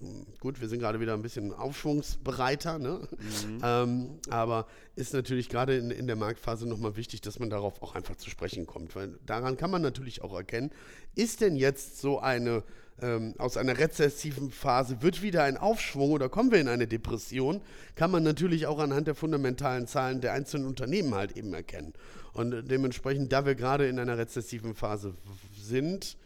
gut, 0.40 0.60
wir 0.60 0.68
sind 0.68 0.78
gerade 0.78 1.00
wieder 1.00 1.14
ein 1.14 1.22
bisschen 1.22 1.52
aufschwungsbereiter, 1.52 2.78
ne? 2.78 3.00
Mhm. 3.10 3.60
Ähm, 3.64 4.18
aber 4.28 4.66
ist 4.96 5.14
natürlich 5.14 5.48
gerade 5.48 5.76
in, 5.76 5.90
in 5.90 6.06
der 6.06 6.16
Marktphase 6.16 6.66
nochmal 6.66 6.96
wichtig, 6.96 7.20
dass 7.20 7.38
man 7.38 7.48
darauf 7.48 7.80
auch 7.82 7.94
einfach 7.94 8.16
zu 8.16 8.28
sprechen 8.28 8.66
kommt, 8.66 8.96
weil 8.96 9.18
daran 9.24 9.56
kann 9.56 9.70
man 9.70 9.82
natürlich 9.82 10.22
auch 10.22 10.34
erkennen, 10.34 10.70
ist 11.14 11.40
denn 11.40 11.56
jetzt 11.56 12.00
so 12.00 12.18
eine 12.18 12.64
ähm, 13.02 13.34
aus 13.38 13.56
einer 13.56 13.76
rezessiven 13.78 14.50
Phase 14.50 15.02
wird 15.02 15.22
wieder 15.22 15.42
ein 15.42 15.56
Aufschwung 15.56 16.12
oder 16.12 16.28
kommen 16.28 16.52
wir 16.52 16.60
in 16.60 16.68
eine 16.68 16.86
Depression, 16.86 17.60
kann 17.96 18.10
man 18.10 18.22
natürlich 18.22 18.66
auch 18.66 18.78
anhand 18.78 19.08
der 19.08 19.14
fundamentalen 19.14 19.86
Zahlen 19.86 20.20
der 20.20 20.32
einzelnen 20.32 20.66
Unternehmen 20.66 21.14
halt 21.14 21.36
eben 21.36 21.52
erkennen. 21.52 21.92
Und 22.32 22.70
dementsprechend, 22.70 23.32
da 23.32 23.44
wir 23.44 23.54
gerade 23.54 23.88
in 23.88 23.98
einer 23.98 24.16
rezessiven 24.16 24.74
Phase 24.74 25.14
sind 25.54 26.16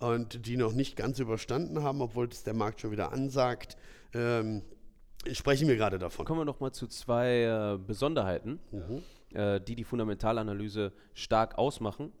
und 0.00 0.46
die 0.46 0.56
noch 0.56 0.72
nicht 0.72 0.96
ganz 0.96 1.20
überstanden 1.20 1.82
haben, 1.82 2.02
obwohl 2.02 2.28
es 2.28 2.42
der 2.42 2.54
Markt 2.54 2.80
schon 2.80 2.90
wieder 2.90 3.12
ansagt, 3.12 3.76
ähm, 4.12 4.62
sprechen 5.32 5.68
wir 5.68 5.76
gerade 5.76 5.98
davon. 5.98 6.26
Kommen 6.26 6.40
wir 6.40 6.44
noch 6.44 6.60
mal 6.60 6.72
zu 6.72 6.86
zwei 6.86 7.44
äh, 7.44 7.78
Besonderheiten, 7.78 8.58
mhm. 8.72 9.02
äh, 9.38 9.60
die 9.60 9.76
die 9.76 9.84
Fundamentalanalyse 9.84 10.92
stark 11.14 11.56
ausmachen. 11.56 12.12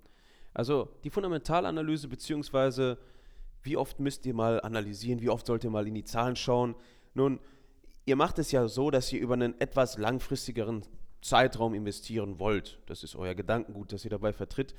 Also 0.54 0.88
die 1.02 1.10
Fundamentalanalyse 1.10 2.08
beziehungsweise 2.08 2.96
wie 3.64 3.76
oft 3.76 3.98
müsst 3.98 4.24
ihr 4.26 4.34
mal 4.34 4.60
analysieren, 4.60 5.20
wie 5.20 5.30
oft 5.30 5.46
sollt 5.46 5.64
ihr 5.64 5.70
mal 5.70 5.88
in 5.88 5.94
die 5.94 6.04
Zahlen 6.04 6.36
schauen. 6.36 6.74
Nun, 7.14 7.40
ihr 8.04 8.16
macht 8.16 8.38
es 8.38 8.52
ja 8.52 8.68
so, 8.68 8.90
dass 8.90 9.12
ihr 9.12 9.20
über 9.20 9.34
einen 9.34 9.58
etwas 9.60 9.98
langfristigeren 9.98 10.82
Zeitraum 11.22 11.74
investieren 11.74 12.38
wollt. 12.38 12.78
Das 12.86 13.02
ist 13.02 13.16
euer 13.16 13.34
Gedankengut, 13.34 13.92
das 13.92 14.04
ihr 14.04 14.10
dabei 14.10 14.32
vertritt. 14.32 14.74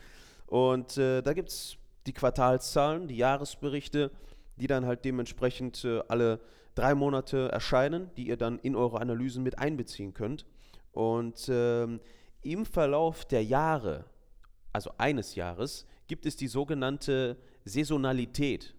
Und 0.46 0.98
äh, 0.98 1.22
da 1.22 1.34
gibt 1.34 1.50
es 1.50 1.78
die 2.06 2.14
Quartalszahlen, 2.14 3.08
die 3.08 3.18
Jahresberichte, 3.18 4.12
die 4.58 4.68
dann 4.68 4.86
halt 4.86 5.04
dementsprechend 5.04 5.84
äh, 5.84 6.02
alle 6.08 6.40
drei 6.76 6.94
Monate 6.94 7.50
erscheinen, 7.52 8.12
die 8.16 8.28
ihr 8.28 8.38
dann 8.38 8.60
in 8.60 8.76
eure 8.76 9.02
Analysen 9.02 9.42
mit 9.42 9.58
einbeziehen 9.58 10.14
könnt. 10.14 10.46
Und 10.92 11.50
ähm, 11.50 12.00
im 12.44 12.66
Verlauf 12.66 13.26
der 13.26 13.44
Jahre, 13.44 14.06
also 14.72 14.92
eines 15.00 15.34
Jahres, 15.34 15.88
gibt 16.08 16.28
es 16.28 16.36
die 16.36 16.48
sogenannte 16.48 17.38
Saisonalität. 17.64 18.75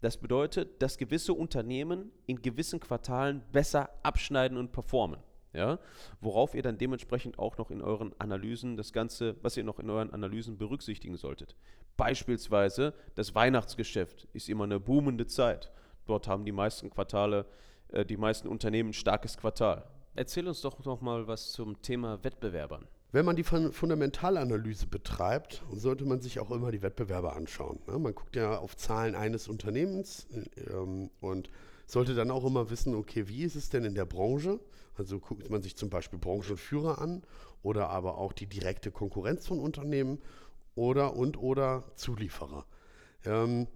Das 0.00 0.16
bedeutet, 0.16 0.82
dass 0.82 0.98
gewisse 0.98 1.34
Unternehmen 1.34 2.10
in 2.26 2.40
gewissen 2.40 2.80
Quartalen 2.80 3.42
besser 3.52 3.90
abschneiden 4.02 4.56
und 4.56 4.72
performen. 4.72 5.20
Ja, 5.52 5.80
worauf 6.20 6.54
ihr 6.54 6.62
dann 6.62 6.78
dementsprechend 6.78 7.38
auch 7.40 7.58
noch 7.58 7.72
in 7.72 7.82
euren 7.82 8.14
Analysen 8.20 8.76
das 8.76 8.92
Ganze, 8.92 9.34
was 9.42 9.56
ihr 9.56 9.64
noch 9.64 9.80
in 9.80 9.90
euren 9.90 10.12
Analysen 10.12 10.58
berücksichtigen 10.58 11.16
solltet. 11.16 11.56
Beispielsweise 11.96 12.94
das 13.16 13.34
Weihnachtsgeschäft 13.34 14.28
ist 14.32 14.48
immer 14.48 14.64
eine 14.64 14.78
boomende 14.78 15.26
Zeit. 15.26 15.72
Dort 16.06 16.28
haben 16.28 16.44
die 16.44 16.52
meisten 16.52 16.88
Quartale, 16.88 17.46
äh, 17.88 18.04
die 18.04 18.16
meisten 18.16 18.46
Unternehmen 18.46 18.90
ein 18.90 18.94
starkes 18.94 19.36
Quartal. 19.36 19.84
Erzähl 20.14 20.46
uns 20.46 20.60
doch 20.60 20.84
noch 20.84 21.00
mal 21.00 21.26
was 21.26 21.50
zum 21.50 21.82
Thema 21.82 22.22
Wettbewerbern. 22.22 22.86
Wenn 23.12 23.24
man 23.24 23.34
die 23.34 23.42
Fundamentalanalyse 23.42 24.86
betreibt, 24.86 25.62
sollte 25.72 26.04
man 26.04 26.20
sich 26.20 26.38
auch 26.38 26.50
immer 26.52 26.70
die 26.70 26.82
Wettbewerber 26.82 27.34
anschauen. 27.34 27.80
Ne? 27.88 27.98
Man 27.98 28.14
guckt 28.14 28.36
ja 28.36 28.58
auf 28.58 28.76
Zahlen 28.76 29.16
eines 29.16 29.48
Unternehmens 29.48 30.28
ähm, 30.68 31.10
und 31.20 31.50
sollte 31.86 32.14
dann 32.14 32.30
auch 32.30 32.44
immer 32.44 32.70
wissen, 32.70 32.94
okay, 32.94 33.26
wie 33.26 33.42
ist 33.42 33.56
es 33.56 33.68
denn 33.68 33.84
in 33.84 33.96
der 33.96 34.04
Branche? 34.04 34.60
Also 34.96 35.18
guckt 35.18 35.50
man 35.50 35.60
sich 35.60 35.76
zum 35.76 35.90
Beispiel 35.90 36.20
Branchenführer 36.20 37.00
an 37.00 37.22
oder 37.62 37.88
aber 37.90 38.18
auch 38.18 38.32
die 38.32 38.46
direkte 38.46 38.92
Konkurrenz 38.92 39.46
von 39.46 39.58
Unternehmen 39.58 40.18
oder 40.76 41.16
und 41.16 41.36
oder 41.36 41.84
Zulieferer. 41.96 42.64
Ähm, 43.24 43.66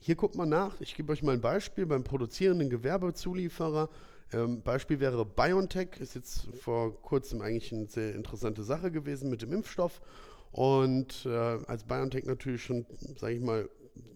hier 0.00 0.16
guckt 0.16 0.34
man 0.34 0.50
nach, 0.50 0.80
ich 0.80 0.96
gebe 0.96 1.12
euch 1.12 1.22
mal 1.22 1.32
ein 1.32 1.40
Beispiel 1.40 1.86
beim 1.86 2.04
produzierenden 2.04 2.68
Gewerbezulieferer 2.68 3.88
ähm, 4.32 4.62
Beispiel 4.62 5.00
wäre 5.00 5.24
BioNTech, 5.24 6.00
ist 6.00 6.14
jetzt 6.14 6.48
vor 6.60 7.00
kurzem 7.02 7.40
eigentlich 7.40 7.72
eine 7.72 7.86
sehr 7.86 8.14
interessante 8.14 8.62
Sache 8.62 8.90
gewesen 8.90 9.30
mit 9.30 9.42
dem 9.42 9.52
Impfstoff. 9.52 10.00
Und 10.50 11.26
äh, 11.26 11.30
als 11.30 11.84
BioNTech 11.84 12.24
natürlich 12.24 12.62
schon, 12.62 12.86
sage 13.16 13.34
ich 13.34 13.40
mal, 13.40 13.68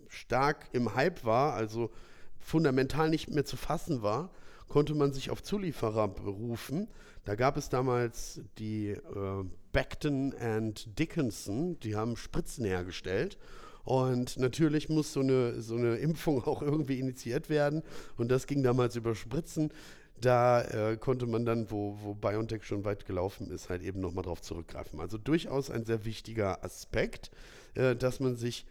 stark 0.09 0.69
im 0.73 0.95
Hype 0.95 1.25
war, 1.25 1.55
also 1.55 1.91
fundamental 2.39 3.11
nicht 3.11 3.31
mehr 3.31 3.45
zu 3.45 3.57
fassen 3.57 4.03
war, 4.03 4.31
konnte 4.69 4.95
man 4.95 5.13
sich 5.13 5.31
auf 5.31 5.43
Zulieferer 5.43 6.09
berufen. 6.09 6.89
Da 7.25 7.35
gab 7.35 7.57
es 7.57 7.69
damals 7.69 8.41
die 8.59 8.91
äh, 8.91 9.45
Becton 9.73 10.35
and 10.39 10.99
Dickinson, 10.99 11.79
die 11.81 11.97
haben 11.97 12.17
Spritzen 12.17 12.65
hergestellt. 12.65 13.39
Und 13.85 14.37
natürlich 14.37 14.89
muss 14.89 15.13
so 15.13 15.21
eine, 15.21 15.61
so 15.61 15.77
eine 15.77 15.97
Impfung 15.97 16.43
auch 16.47 16.63
irgendwie 16.63 16.99
initiiert 16.99 17.49
werden. 17.49 17.83
Und 18.17 18.31
das 18.31 18.47
ging 18.47 18.63
damals 18.63 18.97
über 18.97 19.15
Spritzen 19.15 19.73
da 20.21 20.63
äh, 20.63 20.97
konnte 20.97 21.27
man 21.27 21.45
dann, 21.45 21.71
wo, 21.71 21.99
wo 22.03 22.15
BioNTech 22.15 22.65
schon 22.65 22.85
weit 22.85 23.07
gelaufen 23.07 23.51
ist, 23.51 23.69
halt 23.69 23.83
eben 23.83 24.01
nochmal 24.01 24.25
drauf 24.25 24.41
zurückgreifen. 24.41 25.01
Also 25.01 25.19
durchaus 25.19 25.71
ein 25.71 25.85
sehr 25.85 26.05
wichtiger 26.05 26.65
Aspekt, 26.65 27.31
äh, 27.75 27.95
dass 27.95 28.21
man 28.21 28.37
sich 28.37 28.67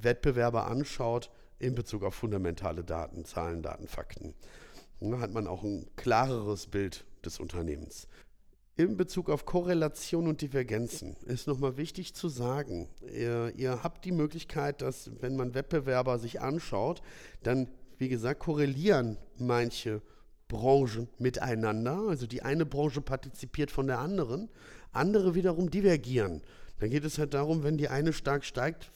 Wettbewerber 0.00 0.66
anschaut 0.66 1.30
in 1.58 1.74
Bezug 1.74 2.04
auf 2.04 2.14
fundamentale 2.14 2.84
Daten, 2.84 3.24
Zahlen, 3.24 3.62
Daten, 3.62 3.88
Fakten. 3.88 4.34
Da 5.00 5.18
hat 5.18 5.32
man 5.32 5.46
auch 5.46 5.62
ein 5.62 5.86
klareres 5.96 6.66
Bild 6.68 7.04
des 7.24 7.40
Unternehmens. 7.40 8.08
In 8.76 8.96
Bezug 8.96 9.30
auf 9.30 9.44
Korrelation 9.44 10.26
und 10.26 10.40
Divergenzen 10.40 11.16
ist 11.26 11.46
nochmal 11.46 11.76
wichtig 11.76 12.14
zu 12.14 12.28
sagen, 12.28 12.88
ihr, 13.02 13.52
ihr 13.56 13.84
habt 13.84 14.04
die 14.04 14.12
Möglichkeit, 14.12 14.82
dass 14.82 15.10
wenn 15.20 15.36
man 15.36 15.54
Wettbewerber 15.54 16.18
sich 16.18 16.40
anschaut, 16.40 17.00
dann, 17.42 17.68
wie 17.98 18.08
gesagt, 18.08 18.40
korrelieren 18.40 19.16
manche 19.38 20.02
Branchen 20.54 21.08
miteinander. 21.18 22.04
Also 22.08 22.26
die 22.26 22.42
eine 22.42 22.64
Branche 22.64 23.00
partizipiert 23.00 23.70
von 23.70 23.88
der 23.88 23.98
anderen, 23.98 24.48
andere 24.92 25.34
wiederum 25.34 25.70
divergieren. 25.70 26.42
Dann 26.78 26.90
geht 26.90 27.04
es 27.04 27.18
halt 27.18 27.34
darum, 27.34 27.64
wenn 27.64 27.76
die 27.76 27.88
eine 27.88 28.12
stark 28.12 28.44
steigt, 28.44 28.90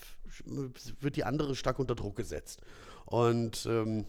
wird 1.01 1.17
die 1.17 1.25
andere 1.25 1.57
stark 1.57 1.79
unter 1.79 1.97
Druck 1.97 2.17
gesetzt. 2.17 2.61
Und 3.07 3.67
ähm, 3.69 4.07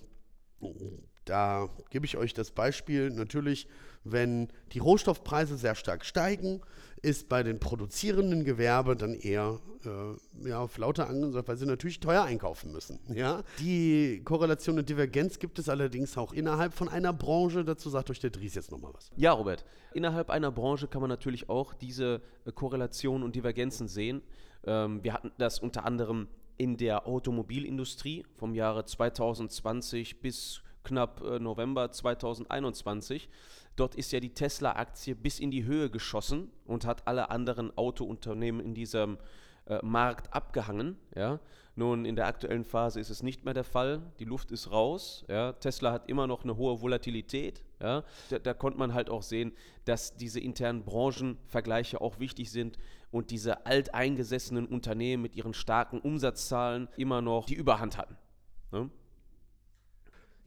da 1.30 1.70
gebe 1.92 2.06
ich 2.06 2.18
euch 2.18 2.34
das 2.34 2.52
Beispiel. 2.52 3.12
Natürlich, 3.12 3.68
wenn 4.04 4.50
die 4.72 4.80
Rohstoffpreise 4.80 5.58
sehr 5.58 5.76
stark 5.76 6.04
steigen, 6.04 6.62
ist 7.02 7.30
bei 7.30 7.44
den 7.44 7.60
produzierenden 7.60 8.44
Gewerbe 8.44 8.96
dann 8.96 9.14
eher 9.14 9.60
äh, 9.86 10.48
ja, 10.50 10.60
auf 10.60 10.78
lauter 10.78 11.08
angesagt, 11.08 11.48
weil 11.48 11.58
sie 11.58 11.66
natürlich 11.66 12.00
teuer 12.00 12.24
einkaufen 12.24 12.72
müssen. 12.72 13.00
Ja? 13.14 13.44
Die 13.60 14.22
Korrelation 14.26 14.80
und 14.80 14.90
Divergenz 14.90 15.40
gibt 15.40 15.60
es 15.60 15.70
allerdings 15.70 16.18
auch 16.18 16.34
innerhalb 16.34 16.74
von 16.74 16.90
einer 16.90 17.14
Branche. 17.14 17.64
Dazu 17.64 17.90
sagt 17.90 18.10
euch 18.10 18.20
der 18.20 18.32
Dries 18.32 18.56
jetzt 18.56 18.72
nochmal 18.72 18.92
was. 18.94 19.12
Ja, 19.16 19.32
Robert. 19.32 19.64
Innerhalb 19.94 20.30
einer 20.30 20.52
Branche 20.52 20.88
kann 20.88 21.02
man 21.02 21.10
natürlich 21.10 21.48
auch 21.48 21.74
diese 21.74 22.22
äh, 22.46 22.52
Korrelationen 22.52 23.24
und 23.24 23.36
Divergenzen 23.36 23.88
sehen. 23.88 24.22
Ähm, 24.66 25.04
wir 25.04 25.14
hatten 25.14 25.32
das 25.38 25.60
unter 25.60 25.86
anderem 25.86 26.28
in 26.58 26.76
der 26.76 27.08
Automobilindustrie 27.08 28.26
vom 28.34 28.54
Jahre 28.54 28.84
2020 28.84 30.20
bis 30.20 30.62
knapp 30.84 31.22
äh, 31.22 31.40
November 31.40 31.92
2021. 31.92 33.30
Dort 33.76 33.96
ist 33.96 34.12
ja 34.12 34.20
die 34.20 34.34
Tesla-Aktie 34.34 35.16
bis 35.16 35.40
in 35.40 35.52
die 35.52 35.64
Höhe 35.64 35.90
geschossen 35.90 36.52
und 36.66 36.86
hat 36.86 37.08
alle 37.08 37.30
anderen 37.30 37.76
Autounternehmen 37.78 38.60
in 38.60 38.74
diesem 38.74 39.18
äh, 39.68 39.80
Markt 39.84 40.34
abgehangen. 40.34 40.98
Ja. 41.16 41.40
Nun, 41.76 42.04
in 42.04 42.18
der 42.18 42.28
aktuellen 42.28 42.66
Phase 42.66 43.00
ist 43.00 43.10
es 43.10 43.24
nicht 43.24 43.46
mehr 43.46 43.54
der 43.54 43.64
Fall. 43.64 44.02
Die 44.20 44.26
Luft 44.26 44.52
ist 44.52 44.72
raus. 44.72 45.24
Ja. 45.30 45.54
Tesla 45.54 45.94
hat 45.94 46.10
immer 46.10 46.28
noch 46.28 46.44
eine 46.44 46.58
hohe 46.58 46.82
Volatilität. 46.82 47.64
Ja. 47.82 48.04
Da, 48.30 48.40
da 48.40 48.54
konnte 48.54 48.80
man 48.80 48.94
halt 48.94 49.10
auch 49.10 49.24
sehen, 49.24 49.54
dass 49.86 50.18
diese 50.18 50.40
internen 50.40 50.84
Branchenvergleiche 50.84 52.02
auch 52.02 52.20
wichtig 52.20 52.52
sind 52.52 52.78
und 53.12 53.32
diese 53.32 53.66
alteingesessenen 53.66 54.66
Unternehmen 54.66 55.24
mit 55.24 55.36
ihren 55.36 55.54
starken 55.54 56.00
Umsatzzahlen 56.00 56.90
immer 56.98 57.22
noch 57.22 57.46
die 57.46 57.56
Überhand 57.56 57.98
hatten. 57.98 58.18
Ne? 58.72 58.90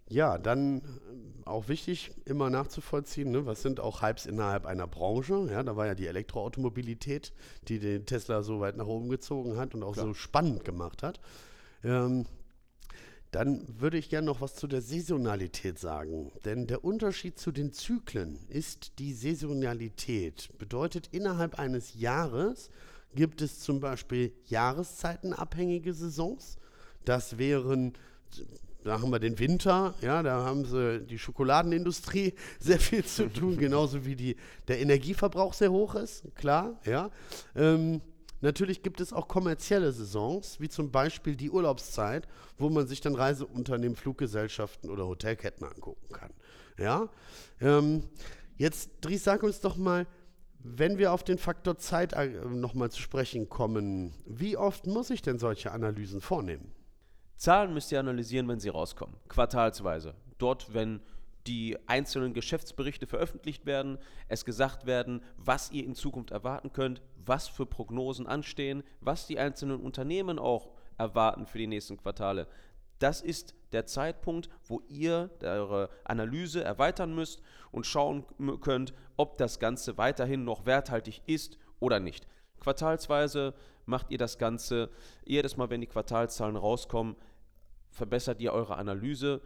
Ja, 0.09 0.38
dann 0.38 0.78
äh, 0.78 1.47
auch 1.47 1.68
wichtig, 1.68 2.12
immer 2.25 2.50
nachzuvollziehen, 2.50 3.30
ne, 3.30 3.47
was 3.47 3.62
sind 3.62 3.80
auch 3.80 4.02
Hypes 4.02 4.26
innerhalb 4.26 4.66
einer 4.66 4.87
Branche. 4.87 5.49
Ja, 5.50 5.62
da 5.62 5.76
war 5.76 5.87
ja 5.87 5.94
die 5.94 6.06
Elektroautomobilität, 6.06 7.32
die 7.68 7.78
den 7.78 8.06
Tesla 8.06 8.42
so 8.42 8.61
weit 8.61 8.76
nach 8.76 8.87
oben 8.87 9.09
gezogen 9.09 9.56
hat 9.56 9.75
und 9.75 9.82
auch 9.82 9.94
Klar. 9.94 10.06
so 10.06 10.14
spannend 10.14 10.64
gemacht 10.64 11.02
hat. 11.02 11.21
Ähm, 11.82 12.26
dann 13.32 13.66
würde 13.80 13.97
ich 13.97 14.11
gerne 14.11 14.26
noch 14.26 14.42
was 14.42 14.56
zu 14.56 14.66
der 14.66 14.82
Saisonalität 14.82 15.78
sagen. 15.78 16.32
Denn 16.44 16.66
der 16.66 16.85
Unterschied 16.85 17.38
zu 17.38 17.50
den 17.50 17.73
Zyklen 17.73 18.38
ist 18.50 18.99
die 18.99 19.14
Saisonalität. 19.14 20.50
Bedeutet, 20.59 21.09
innerhalb 21.12 21.59
eines 21.59 21.94
Jahres 21.94 22.68
gibt 23.14 23.40
es 23.40 23.61
zum 23.61 23.80
Beispiel 23.80 24.32
jahreszeitenabhängige 24.47 25.94
Saisons 25.94 26.59
Das 27.04 27.38
wären 27.38 27.94
da 28.85 29.01
haben 29.01 29.11
wir 29.11 29.19
den 29.19 29.39
Winter, 29.39 29.95
ja, 30.01 30.23
da 30.23 30.45
haben 30.45 30.65
sie 30.65 31.01
die 31.05 31.19
Schokoladenindustrie 31.19 32.35
sehr 32.59 32.81
viel 32.81 33.05
zu 33.05 33.33
tun, 33.33 33.57
genauso 33.57 34.05
wie 34.05 34.17
die, 34.17 34.37
der 34.69 34.81
Energieverbrauch 34.81 35.55
sehr 35.55 35.71
hoch 35.71 35.95
ist, 35.95 36.25
klar, 36.35 36.81
ja. 36.85 37.11
Ähm, 37.55 38.01
natürlich 38.41 38.83
gibt 38.83 39.01
es 39.01 39.12
auch 39.12 39.29
kommerzielle 39.29 39.93
Saisons, 39.93 40.61
wie 40.61 40.69
zum 40.69 40.91
Beispiel 40.91 41.37
die 41.37 41.51
Urlaubszeit, 41.51 42.27
wo 42.59 42.71
man 42.71 42.87
sich 42.87 43.01
dann 43.01 43.15
Reiseunternehmen, 43.15 43.97
Fluggesellschaften 43.97 44.91
oder 44.91 45.07
Hotelketten 45.07 45.67
angucken 45.67 46.12
kann, 46.12 46.31
ja. 46.79 47.09
Ähm, 47.61 48.05
jetzt, 48.57 48.91
Dries, 49.01 49.25
sag 49.25 49.43
uns 49.43 49.61
doch 49.61 49.77
mal, 49.77 50.07
wenn 50.65 50.99
wir 50.99 51.12
auf 51.12 51.25
den 51.25 51.39
Faktor 51.39 51.79
Zeit 51.79 52.12
äh, 52.12 52.29
nochmal 52.29 52.91
zu 52.91 53.01
sprechen 53.01 53.49
kommen, 53.49 54.15
wie 54.27 54.57
oft 54.57 54.87
muss 54.87 55.11
ich 55.11 55.23
denn 55.23 55.39
solche 55.39 55.73
Analysen 55.73 56.21
vornehmen? 56.21 56.73
Zahlen 57.42 57.75
müsst 57.75 57.90
ihr 57.90 57.99
analysieren, 57.99 58.46
wenn 58.46 58.61
sie 58.61 58.68
rauskommen, 58.68 59.16
quartalsweise. 59.26 60.14
Dort, 60.38 60.75
wenn 60.75 61.00
die 61.49 61.76
einzelnen 61.88 62.34
Geschäftsberichte 62.34 63.08
veröffentlicht 63.08 63.66
werden, 63.66 63.99
es 64.28 64.44
gesagt 64.44 64.87
werden, 64.87 65.25
was 65.38 65.72
ihr 65.72 65.84
in 65.84 65.96
Zukunft 65.96 66.30
erwarten 66.30 66.72
könnt, 66.72 67.02
was 67.16 67.49
für 67.49 67.66
Prognosen 67.66 68.28
anstehen, 68.28 68.84
was 69.00 69.26
die 69.26 69.40
einzelnen 69.40 69.80
Unternehmen 69.80 70.38
auch 70.38 70.70
erwarten 70.99 71.46
für 71.46 71.58
die 71.58 71.66
nächsten 71.66 71.96
Quartale. 71.96 72.46
Das 73.00 73.20
ist 73.20 73.56
der 73.72 73.87
Zeitpunkt, 73.87 74.49
wo 74.68 74.80
ihr 74.87 75.28
eure 75.42 75.90
Analyse 76.04 76.62
erweitern 76.62 77.12
müsst 77.12 77.42
und 77.72 77.87
schauen 77.87 78.25
könnt, 78.61 78.94
ob 79.16 79.37
das 79.37 79.58
Ganze 79.58 79.99
weiterhin 79.99 80.44
noch 80.44 80.64
werthaltig 80.64 81.22
ist 81.26 81.58
oder 81.80 81.99
nicht. 81.99 82.28
Quartalsweise 82.61 83.54
macht 83.84 84.12
ihr 84.12 84.18
das 84.18 84.38
Ganze 84.38 84.90
jedes 85.25 85.56
Mal, 85.56 85.70
wenn 85.70 85.80
die 85.80 85.88
Quartalszahlen 85.88 86.54
rauskommen, 86.54 87.16
verbessert 87.92 88.40
ihr 88.40 88.52
eure 88.52 88.76
Analyse 88.76 89.40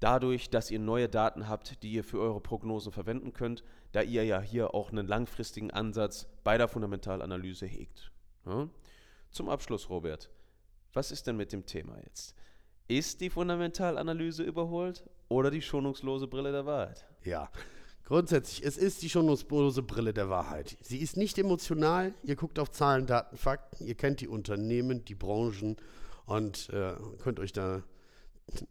dadurch, 0.00 0.50
dass 0.50 0.70
ihr 0.70 0.78
neue 0.78 1.08
Daten 1.08 1.48
habt, 1.48 1.82
die 1.82 1.92
ihr 1.92 2.04
für 2.04 2.20
eure 2.20 2.40
Prognosen 2.40 2.92
verwenden 2.92 3.32
könnt, 3.32 3.64
da 3.92 4.02
ihr 4.02 4.24
ja 4.24 4.40
hier 4.40 4.74
auch 4.74 4.90
einen 4.90 5.06
langfristigen 5.06 5.70
Ansatz 5.70 6.26
bei 6.44 6.56
der 6.56 6.68
Fundamentalanalyse 6.68 7.66
hegt. 7.66 8.10
Ja? 8.46 8.68
Zum 9.30 9.48
Abschluss, 9.48 9.90
Robert, 9.90 10.30
was 10.92 11.10
ist 11.10 11.26
denn 11.26 11.36
mit 11.36 11.52
dem 11.52 11.66
Thema 11.66 11.98
jetzt? 12.04 12.34
Ist 12.86 13.20
die 13.20 13.30
Fundamentalanalyse 13.30 14.42
überholt 14.42 15.04
oder 15.28 15.50
die 15.50 15.60
schonungslose 15.60 16.26
Brille 16.26 16.52
der 16.52 16.64
Wahrheit? 16.64 17.04
Ja, 17.24 17.50
grundsätzlich, 18.04 18.64
es 18.64 18.78
ist 18.78 19.02
die 19.02 19.10
schonungslose 19.10 19.82
Brille 19.82 20.14
der 20.14 20.30
Wahrheit. 20.30 20.78
Sie 20.80 20.98
ist 20.98 21.16
nicht 21.16 21.36
emotional, 21.36 22.14
ihr 22.22 22.36
guckt 22.36 22.58
auf 22.58 22.70
Zahlen, 22.70 23.06
Daten, 23.06 23.36
Fakten, 23.36 23.86
ihr 23.86 23.94
kennt 23.94 24.20
die 24.20 24.28
Unternehmen, 24.28 25.04
die 25.04 25.14
Branchen 25.14 25.76
und 26.28 26.70
äh, 26.70 26.92
könnt 27.22 27.40
euch 27.40 27.52
da, 27.52 27.82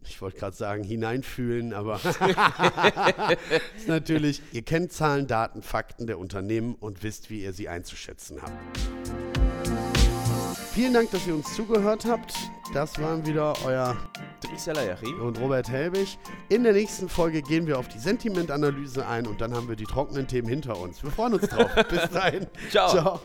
ich 0.04 0.22
wollte 0.22 0.38
gerade 0.38 0.56
sagen, 0.56 0.84
hineinfühlen, 0.84 1.74
aber 1.74 1.96
ist 3.76 3.88
natürlich, 3.88 4.42
ihr 4.52 4.62
kennt 4.62 4.92
Zahlen, 4.92 5.26
Daten, 5.26 5.62
Fakten 5.62 6.06
der 6.06 6.18
Unternehmen 6.18 6.74
und 6.74 7.02
wisst, 7.02 7.30
wie 7.30 7.42
ihr 7.42 7.52
sie 7.52 7.68
einzuschätzen 7.68 8.40
habt. 8.40 8.78
Vielen 10.72 10.94
Dank, 10.94 11.10
dass 11.10 11.26
ihr 11.26 11.34
uns 11.34 11.54
zugehört 11.56 12.04
habt. 12.04 12.34
Das 12.72 13.00
waren 13.00 13.26
wieder 13.26 13.54
euer 13.64 13.96
und 15.20 15.40
Robert 15.40 15.68
Helbig. 15.68 16.18
In 16.48 16.62
der 16.62 16.72
nächsten 16.72 17.08
Folge 17.08 17.42
gehen 17.42 17.66
wir 17.66 17.78
auf 17.78 17.88
die 17.88 17.98
Sentimentanalyse 17.98 19.06
ein 19.06 19.26
und 19.26 19.40
dann 19.40 19.54
haben 19.54 19.68
wir 19.68 19.76
die 19.76 19.84
trockenen 19.84 20.28
Themen 20.28 20.48
hinter 20.48 20.78
uns. 20.78 21.02
Wir 21.02 21.10
freuen 21.10 21.34
uns 21.34 21.48
drauf. 21.48 21.70
Bis 21.90 22.08
dahin. 22.10 22.46
Ciao. 22.70 22.88
Ciao. 22.90 23.20